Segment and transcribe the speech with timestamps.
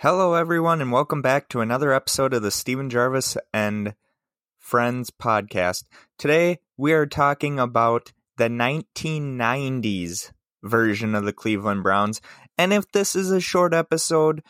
[0.00, 3.96] Hello, everyone, and welcome back to another episode of the Steven Gervais and
[4.56, 5.86] Friends podcast.
[6.16, 10.30] Today, we are talking about the 1990s
[10.62, 12.20] version of the Cleveland Browns.
[12.56, 14.44] And if this is a short episode,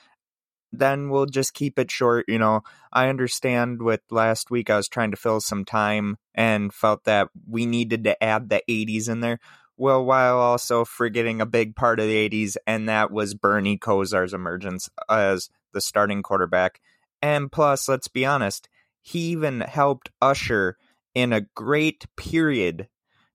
[0.70, 2.26] then we'll just keep it short.
[2.28, 2.60] You know,
[2.92, 7.30] I understand with last week I was trying to fill some time and felt that
[7.48, 9.38] we needed to add the 80s in there.
[9.80, 14.34] Well, while also forgetting a big part of the 80s, and that was Bernie Kosar's
[14.34, 16.80] emergence as the starting quarterback.
[17.22, 18.68] And plus, let's be honest,
[19.00, 20.76] he even helped usher
[21.14, 22.88] in a great period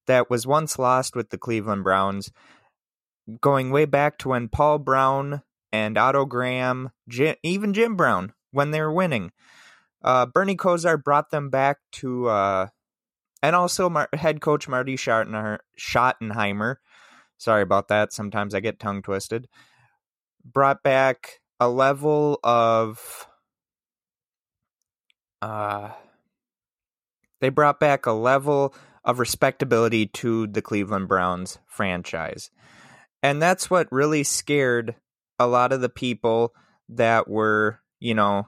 [0.05, 2.29] that was once lost with the Cleveland Browns,
[3.39, 8.71] going way back to when Paul Brown and Otto Graham, Jim, even Jim Brown, when
[8.71, 9.31] they were winning.
[10.03, 12.67] Uh, Bernie Kosar brought them back to uh,
[13.43, 16.77] and also Mar- head coach Marty Schottenheimer.
[17.37, 18.13] Sorry about that.
[18.13, 19.49] Sometimes I get tongue twisted.
[20.45, 23.27] Brought back a level of.
[25.41, 25.89] Uh,
[27.41, 32.49] they brought back a level of respectability to the Cleveland Browns franchise.
[33.21, 34.95] And that's what really scared
[35.37, 36.53] a lot of the people
[36.87, 38.47] that were, you know,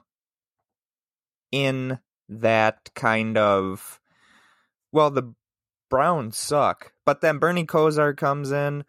[1.52, 1.98] in
[2.30, 4.00] that kind of
[4.92, 5.34] well, the
[5.90, 6.92] Browns suck.
[7.04, 8.84] But then Bernie Kosar comes in,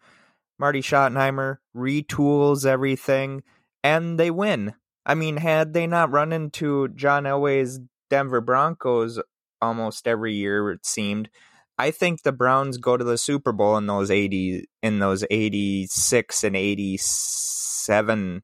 [0.58, 3.42] Marty Schottenheimer retools everything,
[3.84, 4.74] and they win.
[5.06, 9.20] I mean, had they not run into John Elway's Denver Broncos
[9.62, 11.30] almost every year, it seemed,
[11.78, 15.86] I think the Browns go to the Super Bowl in those eighty in those eighty
[15.86, 18.42] six and eighty seven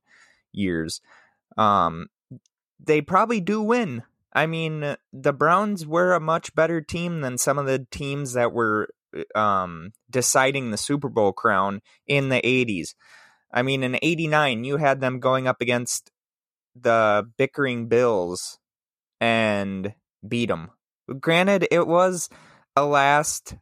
[0.52, 1.00] years.
[1.58, 2.06] Um,
[2.78, 4.04] they probably do win.
[4.34, 8.52] I mean, the Browns were a much better team than some of the teams that
[8.52, 8.88] were
[9.34, 12.94] um, deciding the Super Bowl crown in the 80s.
[13.52, 16.10] I mean, in 89, you had them going up against
[16.74, 18.58] the bickering Bills
[19.20, 19.94] and
[20.26, 20.70] beat them.
[21.20, 22.28] Granted, it was
[22.74, 23.54] a last,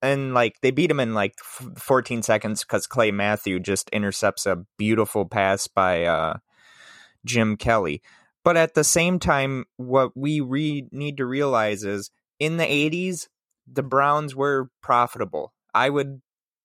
[0.00, 1.34] and like they beat them in like
[1.76, 6.38] 14 seconds because Clay Matthew just intercepts a beautiful pass by uh,
[7.26, 8.00] Jim Kelly.
[8.44, 13.28] But at the same time, what we re- need to realize is in the 80s,
[13.66, 15.54] the Browns were profitable.
[15.72, 16.20] I would,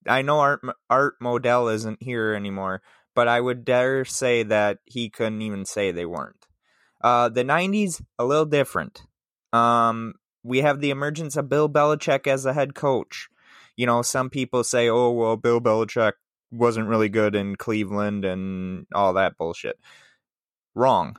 [0.06, 2.82] I know Art, Art Modell isn't here anymore,
[3.16, 6.46] but I would dare say that he couldn't even say they weren't.
[7.02, 9.04] Uh, the 90s, a little different.
[9.54, 13.30] Um, we have the emergence of Bill Belichick as a head coach.
[13.78, 16.14] You know, some people say, oh, well, Bill Belichick
[16.52, 19.80] wasn't really good in Cleveland and all that bullshit.
[20.76, 21.16] Wrong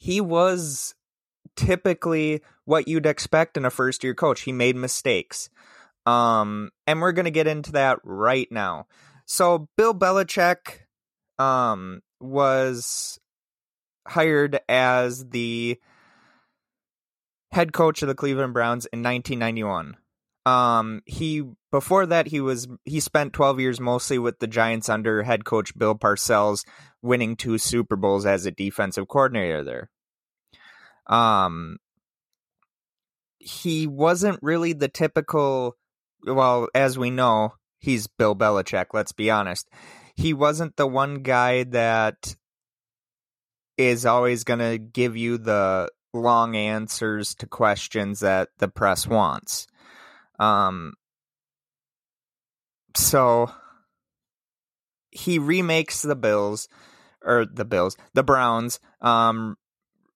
[0.00, 0.94] he was
[1.54, 4.40] typically what you'd expect in a first year coach.
[4.40, 5.50] He made mistakes.
[6.06, 8.86] Um, and we're going to get into that right now.
[9.26, 10.80] So Bill Belichick
[11.38, 13.20] um, was
[14.08, 15.78] hired as the
[17.52, 19.96] head coach of the Cleveland Browns in 1991.
[20.46, 25.22] Um, he before that he was he spent 12 years mostly with the Giants under
[25.22, 26.64] head coach Bill Parcells,
[27.02, 29.90] winning two Super Bowls as a defensive coordinator there.
[31.06, 31.78] Um,
[33.38, 35.76] he wasn't really the typical.
[36.26, 38.86] Well, as we know, he's Bill Belichick.
[38.92, 39.68] Let's be honest.
[40.14, 42.36] He wasn't the one guy that
[43.78, 49.66] is always going to give you the long answers to questions that the press wants.
[50.38, 50.94] Um,
[52.94, 53.50] so
[55.10, 56.68] he remakes the Bills
[57.24, 58.80] or the Bills, the Browns.
[59.00, 59.56] Um,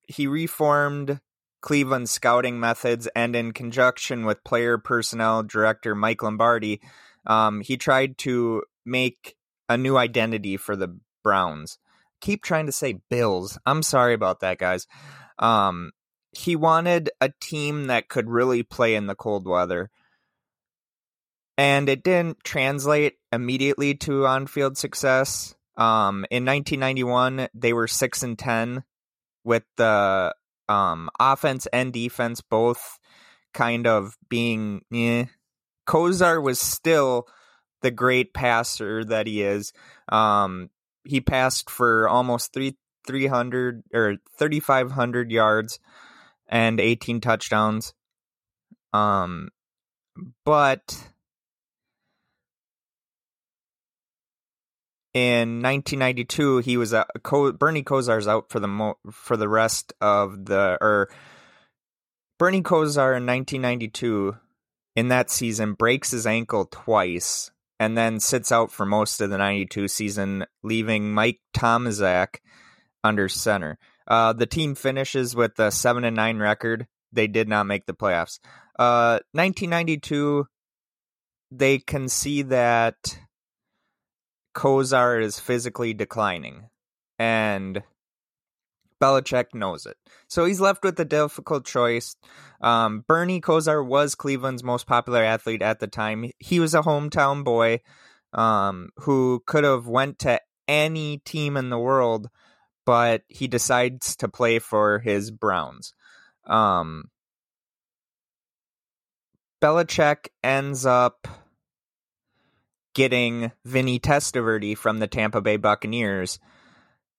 [0.07, 1.21] he reformed
[1.61, 6.81] Cleveland scouting methods, and in conjunction with player personnel director Mike Lombardi,
[7.27, 9.37] um, he tried to make
[9.69, 11.79] a new identity for the Browns.
[12.21, 13.59] Keep trying to say Bills.
[13.65, 14.87] I'm sorry about that, guys.
[15.39, 15.93] Um,
[16.33, 19.91] he wanted a team that could really play in the cold weather
[21.57, 25.55] and it didn't translate immediately to on-field success.
[25.77, 28.85] Um, in 1991, they were six and ten,
[29.45, 30.35] with the
[30.69, 32.99] um, offense and defense both
[33.53, 34.83] kind of being.
[34.93, 35.27] Eh.
[35.87, 37.29] Kosar was still
[37.83, 39.73] the great passer that he is.
[40.09, 40.71] Um,
[41.05, 42.77] he passed for almost three
[43.07, 45.79] three hundred or thirty five hundred yards
[46.49, 47.93] and eighteen touchdowns.
[48.93, 49.51] Um,
[50.45, 51.09] but
[55.15, 60.45] in 1992 he was a Bernie Kosar's out for the mo- for the rest of
[60.47, 61.09] the or
[62.39, 64.37] Bernie Kosar in 1992
[64.97, 69.39] in that season breaks his ankle twice and then sits out for most of the
[69.39, 72.37] 92 season leaving Mike Tomczak
[73.03, 73.79] under center.
[74.07, 76.87] Uh, the team finishes with a seven and nine record.
[77.13, 78.39] They did not make the playoffs.
[78.79, 80.47] Uh, 1992,
[81.51, 83.19] they can see that
[84.55, 86.69] Kosar is physically declining,
[87.19, 87.83] and
[89.01, 89.97] Belichick knows it.
[90.29, 92.17] So he's left with a difficult choice.
[92.61, 96.31] Um, Bernie Kosar was Cleveland's most popular athlete at the time.
[96.39, 97.81] He was a hometown boy
[98.33, 102.29] um, who could have went to any team in the world,
[102.87, 105.93] but he decides to play for his Browns.
[106.47, 107.11] Um,
[109.63, 111.27] Belichick ends up
[112.95, 116.39] getting Vinny Testaverde from the Tampa Bay Buccaneers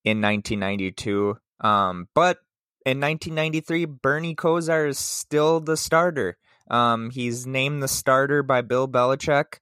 [0.04, 1.38] in 1992.
[1.60, 2.38] Um, but
[2.86, 6.38] in 1993, Bernie Kosar is still the starter.
[6.69, 9.60] Um, he's named the starter by Bill Belichick.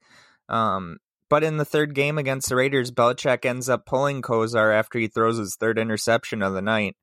[0.50, 0.98] Um,
[1.30, 5.08] but in the third game against the Raiders, Belichick ends up pulling Kosar after he
[5.08, 6.96] throws his third interception of the night.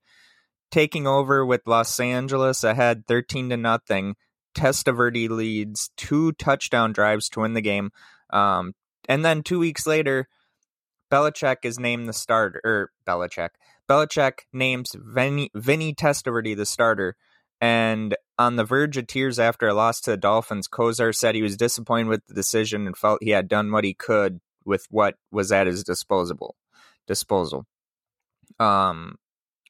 [0.71, 4.15] Taking over with Los Angeles ahead 13 to nothing,
[4.55, 7.91] Testaverde leads two touchdown drives to win the game.
[8.33, 8.75] Um,
[9.11, 10.29] and then two weeks later,
[11.11, 12.61] Belichick is named the starter.
[12.65, 13.51] Or er, Belichick.
[13.89, 17.17] Belichick names Vinny, Vinny Testaverde the starter.
[17.61, 21.43] And on the verge of tears after a loss to the Dolphins, Kosar said he
[21.43, 25.17] was disappointed with the decision and felt he had done what he could with what
[25.33, 26.55] was at his disposable
[27.09, 27.67] disposal.
[28.61, 29.17] Um,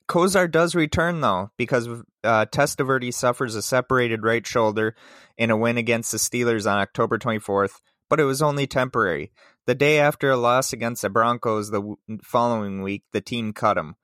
[0.07, 1.89] Kosar does return though because
[2.23, 4.95] uh, Testaverde suffers a separated right shoulder
[5.39, 9.33] in a win against the Steelers on October 24th, but it was only temporary.
[9.67, 13.95] The day after a loss against the Broncos the following week, the team cut him.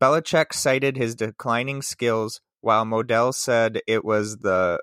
[0.00, 4.80] Belichick cited his declining skills, while Modell said it was the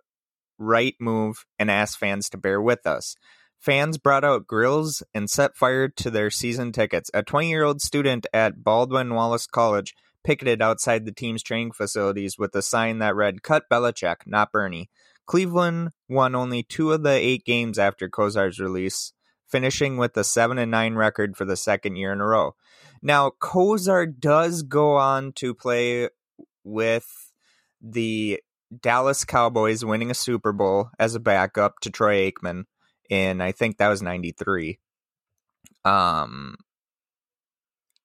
[0.58, 3.16] right move and asked fans to bear with us.
[3.60, 7.12] Fans brought out grills and set fire to their season tickets.
[7.14, 12.38] A 20 year old student at Baldwin Wallace College picketed outside the team's training facilities
[12.38, 14.90] with a sign that read, Cut Belichick, not Bernie.
[15.30, 19.14] Cleveland won only two of the eight games after Kosar's release,
[19.48, 22.56] finishing with a 7 and 9 record for the second year in a row.
[23.04, 26.10] Now, Kosar does go on to play
[26.64, 27.32] with
[27.80, 28.42] the
[28.82, 32.64] Dallas Cowboys winning a Super Bowl as a backup to Troy Aikman
[33.08, 34.80] in I think that was 93.
[35.86, 36.56] Um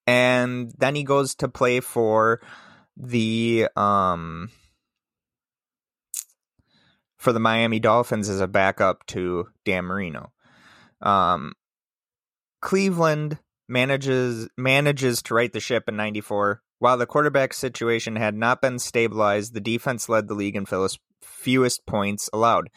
[0.05, 2.39] and then he goes to play for
[2.95, 4.51] the um
[7.25, 10.31] for the Miami Dolphins as a backup to Dan Marino.
[11.01, 11.53] Um
[12.61, 18.61] Cleveland manages manages to right the ship in 94 while the quarterback situation had not
[18.61, 20.65] been stabilized, the defense led the league in
[21.21, 22.69] fewest points allowed.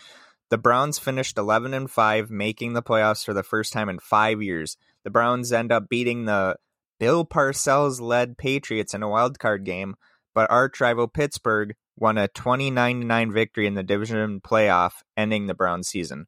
[0.50, 4.42] The Browns finished 11 and 5, making the playoffs for the first time in 5
[4.42, 4.76] years.
[5.04, 6.56] The Browns end up beating the
[6.98, 9.96] Bill Parcells led Patriots in a wild card game,
[10.34, 15.54] but arch rival Pittsburgh won a 29 9 victory in the division playoff, ending the
[15.54, 16.26] Browns season.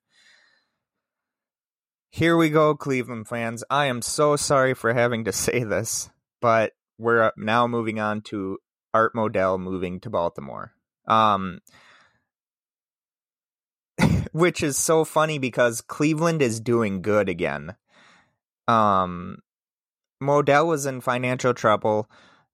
[2.10, 3.62] Here we go, Cleveland fans.
[3.70, 8.58] I am so sorry for having to say this, but we're now moving on to
[8.92, 10.72] Art Modell moving to Baltimore.
[11.06, 11.60] Um,
[14.32, 17.76] which is so funny because Cleveland is doing good again.
[18.68, 19.38] Um,
[20.22, 22.08] Modell was in financial trouble,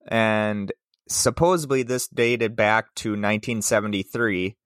[0.06, 0.72] and
[1.08, 4.56] supposedly this dated back to 1973.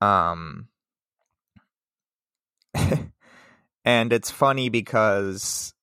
[0.00, 0.68] Um,
[3.84, 5.74] and it's funny because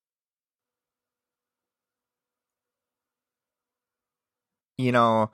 [4.80, 5.30] you know,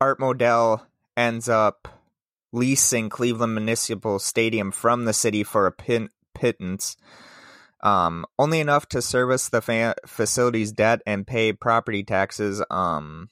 [0.00, 0.82] Art Modell
[1.16, 1.86] ends up
[2.52, 6.96] leasing Cleveland Municipal Stadium from the city for a pin- pittance,
[7.82, 12.62] um, only enough to service the fa- facility's debt and pay property taxes.
[12.70, 13.30] Um,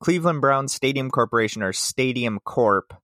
[0.00, 2.94] Cleveland Browns Stadium Corporation, or Stadium Corp,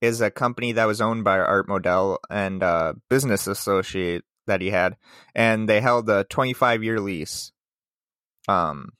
[0.00, 4.70] is a company that was owned by Art Modell and a business associate that he
[4.70, 4.96] had,
[5.34, 7.52] and they held a 25 year lease.
[8.48, 8.90] Um,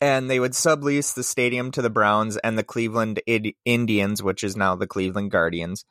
[0.00, 3.20] and they would sublease the stadium to the Browns and the Cleveland
[3.64, 5.84] Indians, which is now the Cleveland Guardians,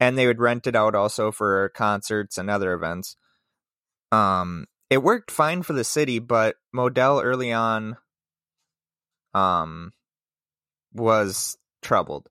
[0.00, 3.16] and they would rent it out also for concerts and other events.
[4.12, 7.96] Um, it worked fine for the city, but Modell early on,
[9.34, 9.92] um,
[10.92, 12.28] was troubled.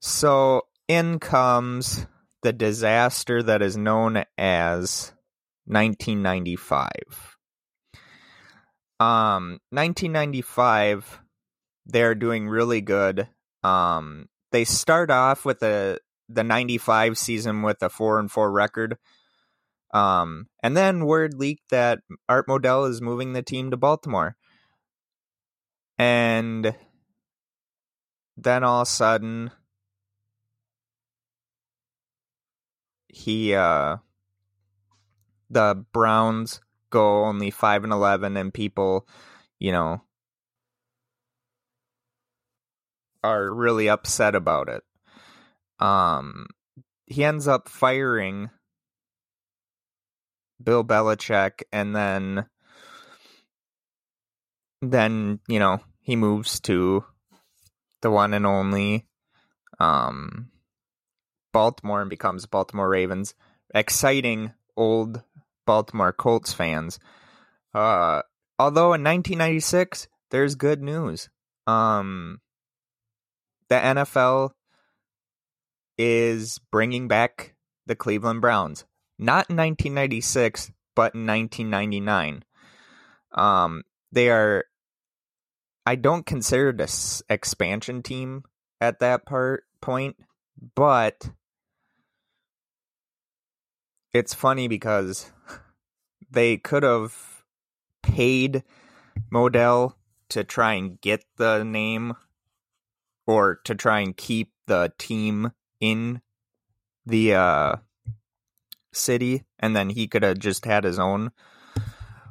[0.00, 2.06] So in comes
[2.42, 5.12] the disaster that is known as
[5.66, 7.36] 1995
[9.00, 11.20] um, 1995,
[11.86, 13.26] they're doing really good.
[13.64, 18.98] Um, they start off with the the 95 season with a 4 and 4 record.
[19.92, 24.36] Um, and then word leaked that Art Modell is moving the team to Baltimore.
[25.98, 26.74] And
[28.36, 29.50] then all of a sudden,
[33.08, 33.96] he, uh,
[35.50, 39.06] the Browns go only 5 and 11, and people,
[39.58, 40.02] you know,
[43.22, 44.82] are really upset about it.
[45.78, 46.46] Um,
[47.06, 48.50] he ends up firing
[50.62, 52.46] Bill Belichick, and then
[54.82, 57.04] then you know he moves to
[58.02, 59.06] the one and only
[59.78, 60.50] um,
[61.52, 63.34] Baltimore and becomes Baltimore Ravens.
[63.74, 65.22] Exciting old
[65.66, 66.98] Baltimore Colts fans.
[67.74, 68.22] Uh,
[68.58, 71.28] although in 1996, there's good news.
[71.66, 72.40] Um,
[73.68, 74.50] the NFL
[75.96, 77.54] is bringing back
[77.86, 78.84] the Cleveland Browns.
[79.22, 82.42] Not in 1996, but in 1999.
[83.32, 84.64] Um, they are.
[85.84, 88.44] I don't consider this expansion team
[88.80, 90.16] at that part point,
[90.74, 91.32] but
[94.14, 95.30] it's funny because
[96.30, 97.44] they could have
[98.02, 98.64] paid
[99.30, 99.96] Modell
[100.30, 102.14] to try and get the name
[103.26, 106.22] or to try and keep the team in
[107.04, 107.76] the uh,
[108.92, 111.30] city and then he could have just had his own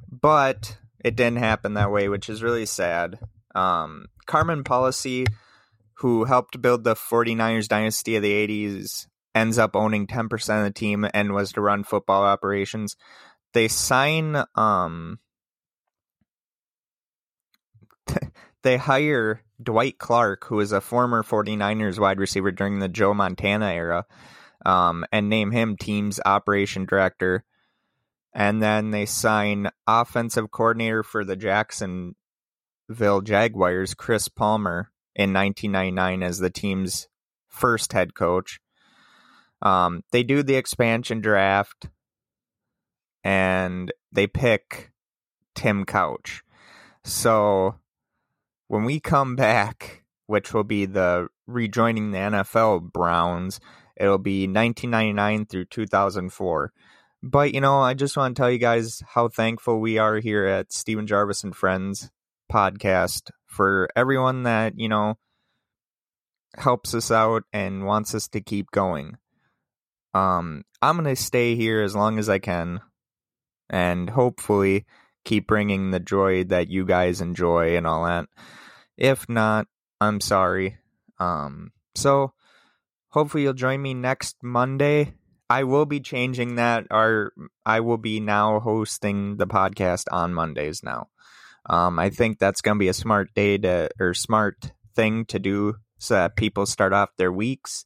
[0.10, 3.20] but it didn't happen that way which is really sad
[3.56, 5.25] um, Carmen Policy
[5.96, 10.72] who helped build the 49ers dynasty of the 80s ends up owning 10% of the
[10.72, 12.96] team and was to run football operations.
[13.54, 15.20] They sign um
[18.63, 23.68] they hire Dwight Clark, who is a former 49ers wide receiver during the Joe Montana
[23.68, 24.06] era,
[24.66, 27.44] um, and name him team's operation director.
[28.34, 32.16] And then they sign offensive coordinator for the Jacksonville
[33.24, 37.08] Jaguars, Chris Palmer, in 1999 as the team's
[37.48, 38.60] first head coach.
[39.62, 41.89] Um, they do the expansion draft
[43.24, 44.92] and they pick
[45.56, 46.44] Tim Couch.
[47.04, 47.75] So
[48.68, 53.60] when we come back, which will be the rejoining the NFL Browns,
[54.00, 56.72] it'll be 1999 through 2004.
[57.22, 60.46] But you know, I just want to tell you guys how thankful we are here
[60.46, 62.12] at Steven Gervais and Friends
[62.51, 65.18] podcast for everyone that, you know,
[66.56, 69.18] helps us out and wants us to keep going.
[70.13, 72.79] Um, I'm gonna stay here as long as I can,
[73.70, 74.86] and hopefully
[75.25, 78.27] keep bringing the joy that you guys enjoy and all that.
[78.98, 79.68] If not,
[80.01, 80.77] I'm sorry.
[81.20, 82.34] Um, so
[83.10, 85.13] hopefully you'll join me next Monday.
[85.50, 86.86] I will be changing that.
[86.92, 87.34] Our
[87.66, 91.10] I will be now hosting the podcast on Mondays now.
[91.66, 95.75] Um, I think that's gonna be a smart day to or smart thing to do
[95.98, 97.86] so that people start off their weeks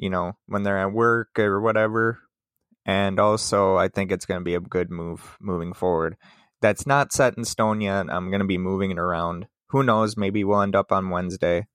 [0.00, 2.18] you know, when they're at work or whatever.
[2.86, 6.16] And also, I think it's going to be a good move moving forward.
[6.62, 8.06] That's not set in stone yet.
[8.08, 9.46] I'm going to be moving it around.
[9.68, 10.16] Who knows?
[10.16, 11.66] Maybe we'll end up on Wednesday.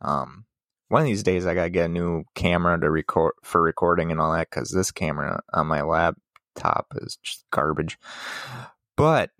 [0.00, 0.46] Um,
[0.88, 4.10] one of these days, I got to get a new camera to record for recording
[4.10, 7.98] and all that because this camera on my laptop is just garbage.
[8.96, 9.30] But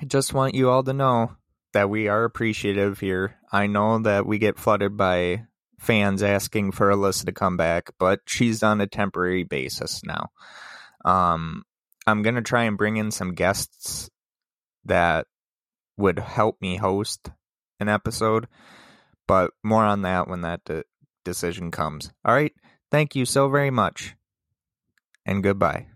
[0.00, 1.32] I just want you all to know
[1.72, 3.36] that we are appreciative here.
[3.52, 5.46] I know that we get flooded by
[5.78, 10.28] fans asking for Alyssa to come back, but she's on a temporary basis now.
[11.04, 11.64] Um,
[12.06, 14.10] I'm gonna try and bring in some guests
[14.84, 15.26] that
[15.96, 17.30] would help me host
[17.80, 18.48] an episode,
[19.28, 20.82] but more on that when that de-
[21.24, 22.10] decision comes.
[22.24, 22.52] All right,
[22.90, 24.16] thank you so very much,
[25.24, 25.86] and goodbye.